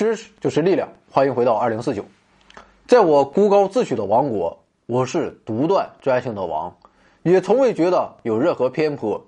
[0.00, 2.02] 知识就是力量，欢迎回到二零四九。
[2.86, 6.74] 在我孤高自诩的王国，我是独断专行的王，
[7.22, 9.22] 也从未觉得有任何偏颇。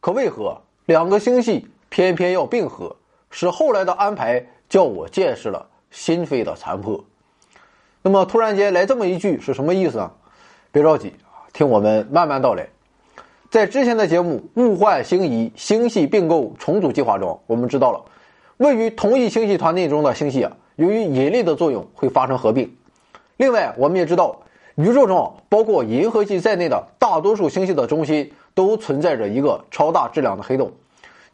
[0.00, 2.94] 可为何两个星系偏偏要并合，
[3.30, 7.02] 使后来的安排叫我见识了心扉的残破？
[8.02, 10.12] 那么突然间来这么一句是什么意思呢？
[10.70, 11.14] 别着急
[11.54, 12.68] 听我们慢慢道来。
[13.48, 18.04] 在之前的节目“物换星移，星系并购重组计划”中，我们知道了，
[18.58, 22.76] 位于同一星系团内中的星系啊，由于引力的作用会发生合并。
[23.36, 24.40] 另外，我们也知道，
[24.74, 30.72] 宇宙中包括银河系在内的大多数星系的中心都存在着一个超大质量的黑洞，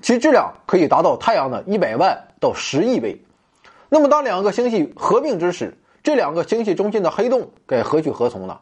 [0.02, 3.18] 其质量可以达到太阳的一百万到十亿倍。
[3.88, 8.58] 那么，当两个星系合并之时，这两个星系中心的黑洞该何去何从呢？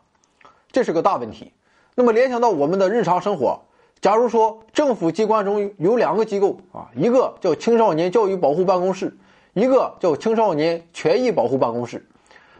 [0.70, 1.52] 这是个大问题。
[1.96, 3.60] 那么联想到我们的日常生活，
[4.02, 9.16] 假如说政府机关中有两个机构啊，一个叫青少年教育保护办公室，
[9.52, 12.04] 一个叫青少年权益保护办公室，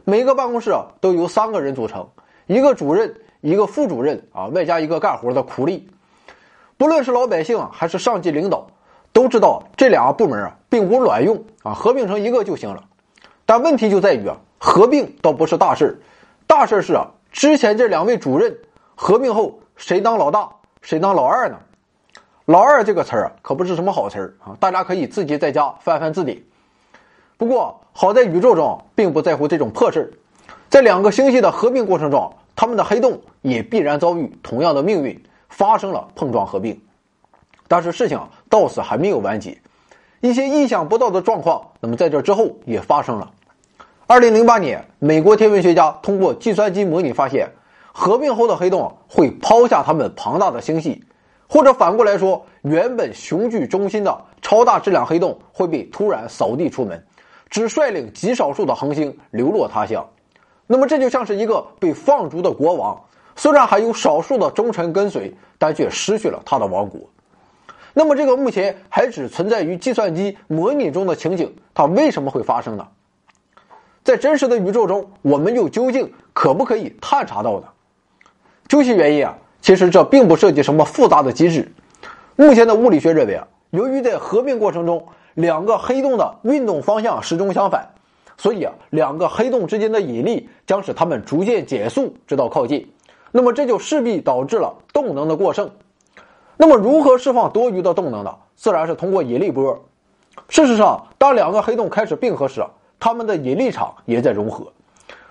[0.05, 2.09] 每个办公室啊都由三个人组成，
[2.47, 5.89] 一个主任，一个副主任啊，外加一个干活的苦力。
[6.77, 8.69] 不论是老百姓啊还是上级领导，
[9.13, 12.85] 都知道这两个部门啊并无卵用啊，合并成一个就行了。
[13.45, 16.01] 但问题就在于啊，合并倒不是大事
[16.47, 18.57] 大事是啊，之前这两位主任。
[18.95, 20.49] 合并后谁当老大，
[20.83, 21.57] 谁当老二呢？
[22.47, 24.57] 老二这个词儿啊，可不是什么好词儿啊！
[24.59, 26.43] 大家可以自己在家翻翻字典。
[27.37, 30.11] 不过好在宇宙中并不在乎这种破事儿，
[30.69, 36.79] 在两个星系的合并过程中，他们的黑洞也必然遭遇同样的命运，发生了碰撞合并。
[37.69, 39.57] 但是事情到此还没有完结，
[40.21, 43.31] 一些意想不到的状况，那么在这之后也发生了。
[44.09, 47.49] 二零零八年，美国天文学家通过计算机模拟发现。
[47.93, 51.05] 合并后的黑洞会抛下它们庞大的星系，
[51.47, 57.05] 或者反过来说，原本雄踞中心的超大质量黑洞会被突然扫地出门，
[57.51, 60.09] 只率领极少数的恒星流落他乡。
[60.67, 62.99] 那么这就像是一个被放逐的国王，
[63.37, 67.01] 虽然还有少数的忠臣跟随，但却失去了他的王国。
[67.93, 72.89] 那么这个目前还只存在于计算机模拟中的情景，它为什么会发生呢？
[74.03, 77.67] 在真实的宇宙中，我们又究竟可不可以探查到呢？
[78.73, 81.71] 究其原因啊，其实这并不涉及什么复杂的机制。
[82.37, 87.87] 目前的物理学认为啊，由于在合并过程中，两个黑洞的运动方向始终相反，
[88.39, 92.91] 所以啊，两个黑洞之间的引力将使它们逐渐减速，直到靠近。
[93.31, 95.71] 那么这就势必导致了动能的过剩。
[96.57, 98.35] 那么如何释放多余的动能呢？
[98.57, 99.79] 自然是通过引力波。
[100.49, 102.65] 事实上，当两个黑洞开始并合时，
[102.99, 104.73] 它们的引力场也在融合。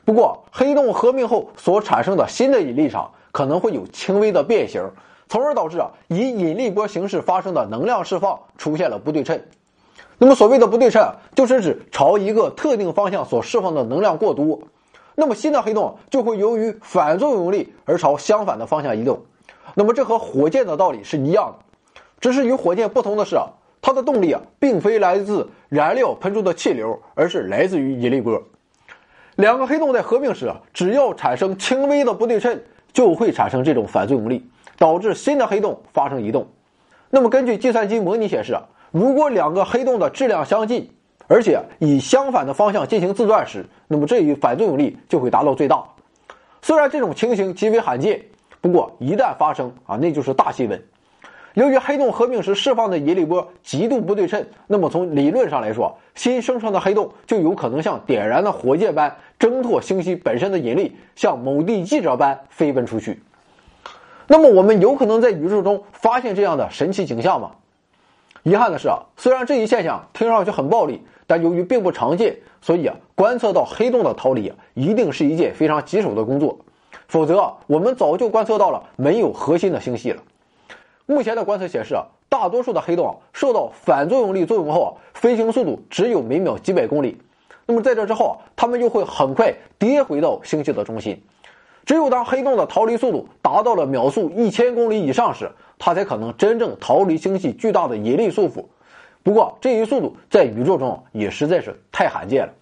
[0.05, 3.09] 不过，黑洞合并后所产生的新的引力场。
[3.31, 4.83] 可能会有轻微的变形，
[5.27, 9.41] 从而导致啊以引力波形式发生的能量释放出现了不对称。
[10.17, 14.59] 那么所谓的不对称，就是指朝一个特定方向所释放的能量过多，
[15.15, 19.19] 那么新的黑洞就会由于反作用力而朝相反的方向移动。
[19.73, 23.47] 那么这和火箭的道理是一样的，只是与火箭不同的是啊，
[23.81, 28.39] 它的动力啊并非来自燃料喷出的气流，而是来自于引力波。
[29.37, 32.61] 两个黑洞在合并时啊，只要产生轻微的不对称。
[32.93, 34.45] 就会产生这种反作用力，
[34.77, 36.47] 导致新的黑洞发生移动。
[37.09, 38.57] 那么根据计算机模拟显示，
[38.91, 40.89] 如果两个黑洞的质量相近，
[41.27, 45.83] 而且以相反的方向进行自转时，那么这一反作用力就会达到最大。
[46.61, 48.21] 虽然这种情形极为罕见，
[48.59, 50.81] 不过一旦发生啊，那就是大新闻。
[51.53, 63.21] 由于黑洞合并时释放的引力波极度不对称，那么从理论上来说，新生成的黑洞就有可能像点燃的火箭般挣脱星系本身的引力，像某地记者般飞奔出去。
[64.27, 67.51] 那么我们有可能在宇宙中发现这样的神奇景象吗？
[68.43, 76.57] 遗憾的是啊，虽然这一现象听上去很暴力，但由于并不常见，所以啊，观测到黑洞的逃离啊，一定是一件非常棘手的工作。
[77.07, 80.23] 否则，我们早就观测到了没有核心的星系了。
[81.11, 81.93] 目前的观测显示，
[82.29, 87.17] 大多数的黑洞受到反作用力作用后，飞行速度只有每秒几百公里。
[87.65, 91.21] 那么在这之后啊，它们又会很快跌回到星系的中心。
[91.83, 98.63] 只有当黑洞的逃离速度达到了秒速一千公里以上时，它才可能真正逃离星系巨大的引力束缚。
[99.21, 102.53] 不过这一速度在宇宙中也实在是太罕见了。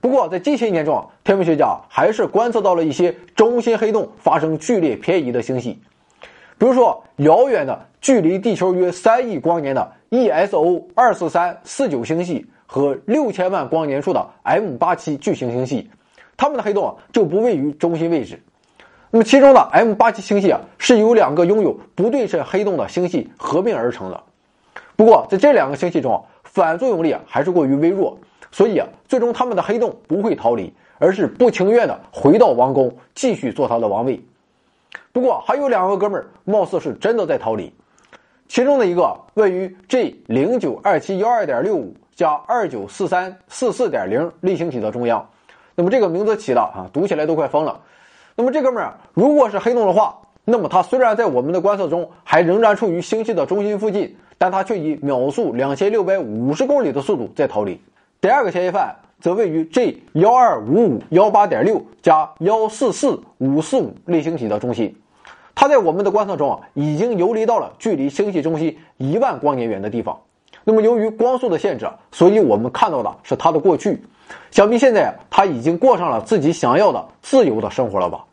[0.00, 5.78] 不过在近些年中，天文学家还是观测到了一些中心黑洞发生剧烈偏移的星系。
[6.56, 15.90] 比如说，遥远的距离地球约三亿光年的 ESO 二四三四九星系和六千万光年处的 M 八七巨型星系，
[16.36, 18.40] 它们的黑洞就不位于中心位置。
[19.10, 24.22] 那么其中的 M 八七星系啊是由两个拥有不对称黑洞的星系合并而成的。
[24.96, 28.16] 不过在这两个星系中啊，反作用力还是过于微弱，
[28.52, 34.20] 所以啊，最终他们的黑洞不会逃离，而是不情愿的回到王宫，继续做他的王位。
[35.12, 37.72] 不过还有两个哥们儿，貌似是真的在逃离。
[38.46, 45.26] 其中的一个位于 G 零九二七幺二点六五加二九四三四四点零类星体的中央。
[45.74, 47.80] 那么这个名字起的啊，读起来都快疯了。
[48.36, 57.80] 那么这哥们儿如果是黑洞的话，那么它虽然在我们的观测中还仍然处于星系的中心附近，但它却以秒速两千六百五十公里的速度在逃离。
[58.20, 58.94] 第二个嫌疑犯
[59.24, 64.94] 则位于 G 幺二五五幺八点六加幺四四五四五类星体的中心。
[65.54, 70.20] 它在我们的观测中啊，已经游离到了距离星系中心一万光年远的地方。
[70.62, 73.98] 那么，由于光速的限制，所以我们看到的是它的过去。
[74.50, 78.26] 想必现在它已经过上了自己想要的自由的生活了吧？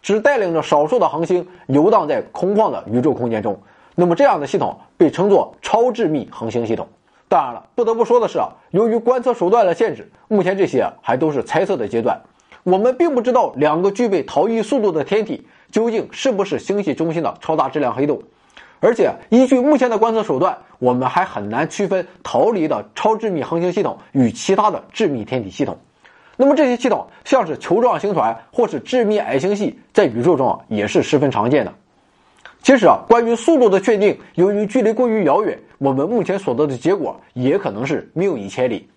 [0.00, 3.58] 只带领着少数的恒星游荡在空旷的宇宙空间中。
[3.96, 6.86] 那么，这样的系统被称作超致密恒星系统。
[7.28, 12.20] 当然了，不得不说的是啊，由于观测手段的限制，目前这些还都是猜测的阶段。
[12.62, 15.46] 我们并不知道两个具备逃逸速度的天体。
[15.72, 18.22] 究竟是不是星系中心的超大质量黑洞？
[18.78, 25.76] 而且依据目前的观测手段，我们还很难区分逃离的超致密恒星系统与其他的致密天体系统。
[26.36, 31.74] 那么这些系统像是球状星团或是致密矮星系，在宇宙中啊也是十分常见的。
[32.62, 38.88] 其实啊，关于速度的确定，由于距离过于遥远，我们目前所得的结果也可能是谬以千里。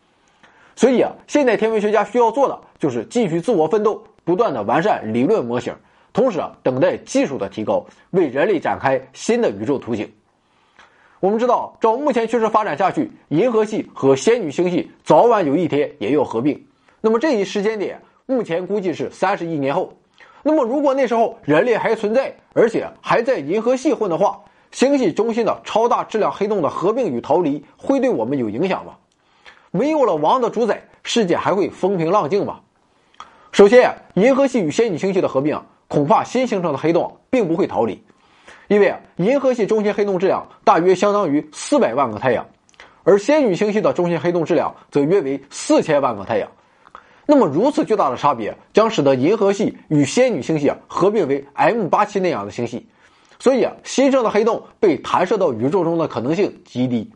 [0.76, 5.76] 所以啊，现代天文学家需要做的就是继续自我奋斗，不断的完善理论模型。
[6.14, 10.10] 同时啊，等待技术的提高，为人类展开新的宇宙图景。
[11.20, 16.66] 我们知道，照目前趋势发展下去，银河系和仙女星系早晚有一天也要合并。
[17.02, 19.94] 那么这一时间点，目前估计是三十亿年后。
[20.42, 24.42] 那么如果那时候人类还存在，而且还在银河系混的话，
[24.72, 28.94] 星系中心的超大质量黑洞的合并与逃离，会对我们有影响吗？
[29.72, 32.60] 没有了王的主宰，世界还会风平浪静吗？
[33.52, 35.62] 首先，银河系与仙女星系的合并。
[35.90, 38.04] 恐怕新形成的黑洞并不会逃离，
[38.68, 42.46] 因为，银河系中心黑洞质量大约相当于四百万个太阳，
[43.04, 46.48] 而仙女星系的中心黑洞质量则约为四千万个太阳。
[47.26, 52.88] 那么如此巨大的差别，将使得银河系与仙女星系合并为 M 八七那样的星系，
[53.40, 57.10] 所以啊，新生的黑洞被弹射到宇宙中的可能性极低。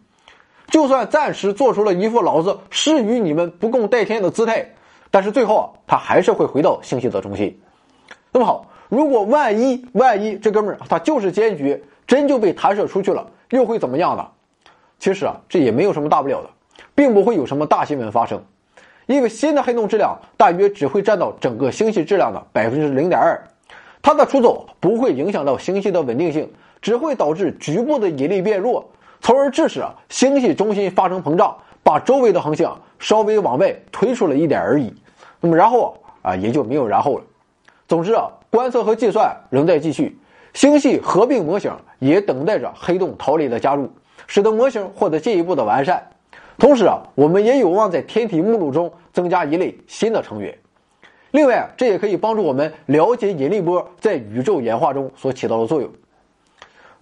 [0.67, 4.65] 就算暂时做出了一副老子是与你们不共戴天的姿态，
[5.11, 7.59] 但是最后啊，他还是会回到星系的中心。
[8.31, 14.25] 那么好，如果万一万一这哥们儿他就是坚决，真就被弹射出去了，又会怎么样呢？
[14.97, 16.49] 其实啊，这也没有什么大不了的，
[16.95, 18.41] 并不会有什么大新闻发生，
[19.05, 23.39] 因为新的黑洞质量大约只会占到整个星系质量的百分之零点二，
[24.03, 26.51] 它的出走不会影响到星系的稳定性，
[26.81, 28.85] 只会导致局部的引力变弱，
[29.21, 32.69] 从而致使星系中心发生膨胀，把周围的恒星
[32.99, 34.93] 稍微往外推出了一点而已。
[35.39, 37.23] 那么然后啊，也就没有然后了。
[37.87, 40.19] 总之啊，观测和计算仍在继续，
[40.53, 43.89] 星系合并模型也等待着黑洞逃离的加入，
[44.27, 46.05] 使得模型获得进一步的完善。
[46.57, 50.53] 同时啊，我们也有望在天体目录中增加一类新的成员。
[51.33, 55.89] 另外，这也可以帮助我们了解引力波在宇宙演化中所起到的作用。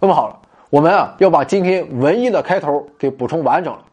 [0.00, 3.84] 那么好了，我们啊要把今天文艺的开头给补充完整了。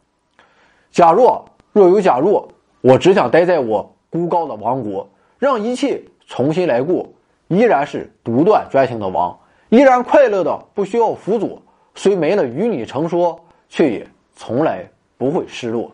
[0.91, 1.43] 假若
[1.73, 2.47] 若有假若，
[2.79, 6.01] 我只想待在我孤高的王国，让一切。
[6.31, 7.09] 重新来过，
[7.47, 9.35] 依然是独断专行的王，
[9.69, 11.59] 依然快乐的不需要辅佐，
[11.95, 15.91] 虽没了与你成说，却也从来不会失落。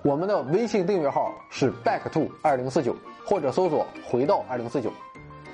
[0.00, 2.96] 我们的微信订阅号是 back to 二零四九，
[3.28, 4.90] 或者搜索回到二零四九，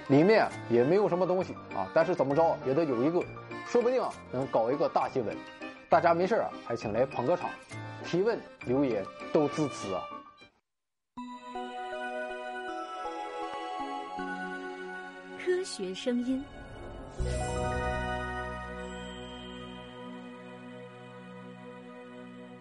[0.07, 3.21] 里面也没有什么东西啊，但是怎么着也得有一个，
[3.67, 5.37] 说不定啊能搞一个大新闻。
[5.89, 7.51] 大家没事啊，还请来捧个场，
[8.05, 10.05] 提问留言都支持啊。
[15.45, 16.45] 科学声音。